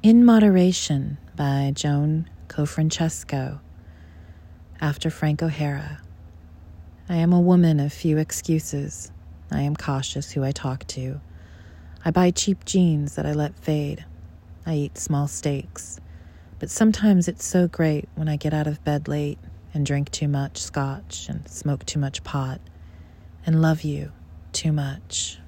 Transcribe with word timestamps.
In 0.00 0.24
Moderation 0.24 1.18
by 1.34 1.72
Joan 1.74 2.30
Cofrancesco. 2.46 3.58
After 4.80 5.10
Frank 5.10 5.42
O'Hara. 5.42 6.00
I 7.08 7.16
am 7.16 7.32
a 7.32 7.40
woman 7.40 7.80
of 7.80 7.92
few 7.92 8.16
excuses. 8.16 9.10
I 9.50 9.62
am 9.62 9.74
cautious 9.74 10.30
who 10.30 10.44
I 10.44 10.52
talk 10.52 10.86
to. 10.88 11.20
I 12.04 12.12
buy 12.12 12.30
cheap 12.30 12.64
jeans 12.64 13.16
that 13.16 13.26
I 13.26 13.32
let 13.32 13.58
fade. 13.58 14.04
I 14.64 14.74
eat 14.76 14.98
small 14.98 15.26
steaks. 15.26 15.98
But 16.60 16.70
sometimes 16.70 17.26
it's 17.26 17.44
so 17.44 17.66
great 17.66 18.08
when 18.14 18.28
I 18.28 18.36
get 18.36 18.54
out 18.54 18.68
of 18.68 18.84
bed 18.84 19.08
late 19.08 19.40
and 19.74 19.84
drink 19.84 20.12
too 20.12 20.28
much 20.28 20.58
scotch 20.58 21.28
and 21.28 21.48
smoke 21.48 21.84
too 21.84 21.98
much 21.98 22.22
pot 22.22 22.60
and 23.44 23.60
love 23.60 23.82
you 23.82 24.12
too 24.52 24.70
much. 24.70 25.40